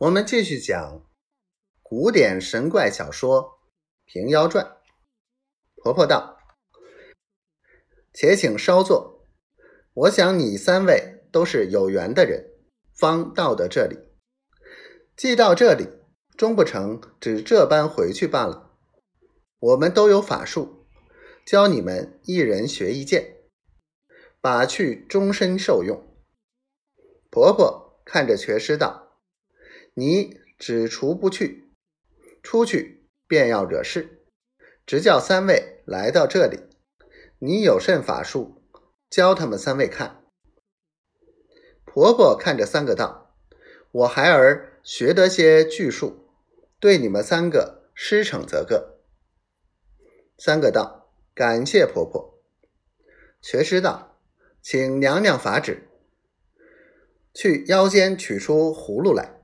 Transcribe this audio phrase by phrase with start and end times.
[0.00, 1.04] 我们继续讲
[1.82, 3.42] 古典神怪小说
[4.04, 4.64] 《平妖传》。
[5.74, 6.38] 婆婆道
[8.14, 9.26] ：“且请稍坐。
[9.94, 12.48] 我想你三位都是有缘的人，
[12.94, 13.98] 方到得这里。
[15.16, 15.88] 既到这里，
[16.36, 18.78] 终不成只这般回去罢了。
[19.58, 20.86] 我们都有法术，
[21.44, 23.38] 教你们一人学一件，
[24.40, 26.00] 把去终身受用。”
[27.32, 29.07] 婆婆看着瘸师道。
[29.98, 31.72] 你只出不去，
[32.40, 34.22] 出去便要惹事。
[34.86, 36.60] 直叫三位来到这里，
[37.40, 38.62] 你有甚法术，
[39.10, 40.22] 教他们三位看。
[41.84, 43.34] 婆婆看着三个道
[43.90, 46.28] ：“我孩儿学得些巨术，
[46.78, 49.00] 对你们三个施惩则个。”
[50.38, 52.38] 三个道：“感谢婆婆。”
[53.42, 54.16] 瘸师道
[54.62, 55.88] ：“请娘娘法旨，
[57.34, 59.34] 去腰间取出葫芦来。”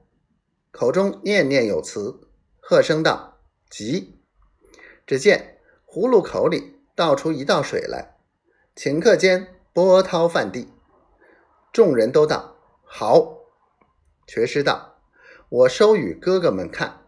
[0.77, 2.19] 口中念念有词，
[2.59, 3.38] 喝声道
[3.70, 4.19] ：“急！”
[5.06, 8.17] 只见葫芦口里倒出一道水来，
[8.75, 10.67] 顷刻间波涛泛地。
[11.72, 13.45] 众人都道：“好！”
[14.27, 14.97] 瘸师道
[15.48, 17.06] ：“我收与哥哥们看。”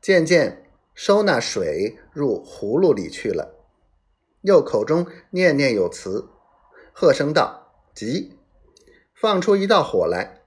[0.00, 3.66] 渐渐收那水入葫芦里去了，
[4.42, 6.28] 又口中念念有词，
[6.92, 8.38] 喝声道：“急！”
[9.12, 10.39] 放出一道火来。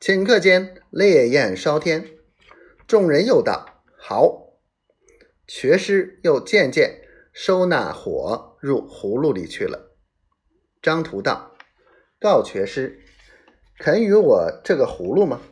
[0.00, 2.08] 顷刻间，烈焰烧天，
[2.86, 4.56] 众人又道：“好！”
[5.46, 7.02] 瘸师又渐渐
[7.34, 9.94] 收纳火入葫芦里去了。
[10.80, 11.54] 张图道
[12.18, 13.04] ：“告瘸师，
[13.78, 15.42] 肯与我这个葫芦吗？”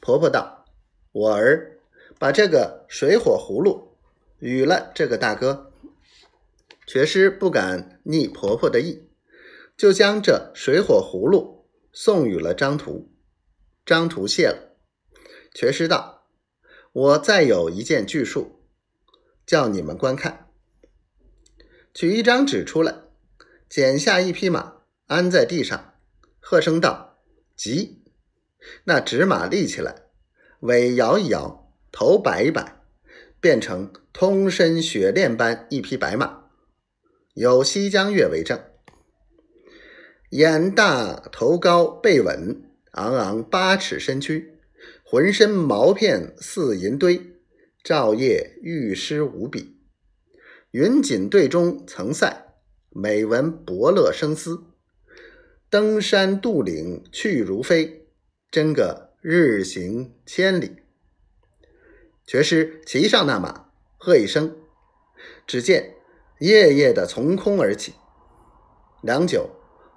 [0.00, 0.64] 婆婆道
[1.10, 1.78] ：“我儿
[2.20, 3.96] 把这个水火葫芦
[4.38, 5.72] 与了这个大哥。”
[6.86, 9.08] 瘸师不敢逆婆婆的意，
[9.76, 11.61] 就将这水火葫芦。
[11.92, 13.12] 送与了张图，
[13.84, 14.78] 张图谢了。
[15.52, 16.26] 瘸师道
[16.92, 18.64] ：“我再有一件巨术，
[19.44, 20.48] 叫你们观看。
[21.92, 22.94] 取一张纸出来，
[23.68, 25.94] 剪下一匹马，安在地上，
[26.40, 27.22] 喝声道
[27.54, 28.02] ：‘急！’
[28.84, 30.06] 那纸马立起来，
[30.60, 32.80] 尾摇一摇，头摆一摆，
[33.38, 36.44] 变成通身雪练般一匹白马，
[37.34, 38.58] 有西江月为证。”
[40.32, 42.62] 眼大头高背稳，
[42.92, 44.58] 昂昂八尺身躯，
[45.04, 47.20] 浑身毛片似银堆，
[47.84, 49.76] 照夜玉湿无比。
[50.70, 52.54] 云锦对中曾赛，
[52.88, 54.64] 美闻伯乐生思。
[55.68, 58.06] 登山渡岭去如飞，
[58.50, 60.76] 真个日行千里。
[62.24, 63.66] 瘸师骑上那马，
[63.98, 64.56] 喝一声，
[65.46, 65.96] 只见
[66.38, 67.92] 夜夜的从空而起，
[69.02, 69.50] 良久。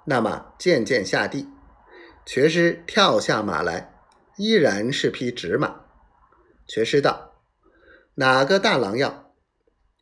[0.08, 1.48] 那马渐渐下地，
[2.24, 3.92] 瘸师跳下马来，
[4.36, 5.80] 依然是匹纸马。
[6.68, 7.34] 瘸师道
[8.14, 9.34] ：“哪个大郎要？”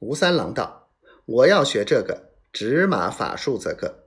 [0.01, 0.91] 吴三郎道
[1.25, 4.05] ：“我要学这个纸马法术，则个。”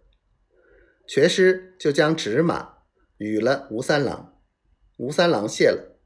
[1.09, 2.75] 瘸师就将纸马
[3.17, 4.35] 与了吴三郎，
[4.97, 5.97] 吴三郎谢了。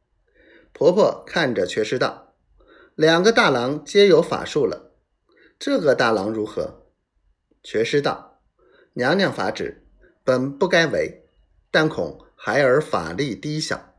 [0.72, 2.34] 婆婆看着瘸师道
[2.96, 4.94] ：“两个大郎皆有法术了，
[5.60, 6.88] 这个大郎如何？”
[7.62, 8.40] 瘸师道
[8.96, 9.80] ：“娘娘法旨。”
[10.24, 11.24] 本不该为，
[11.72, 13.91] 但恐孩儿法力低小。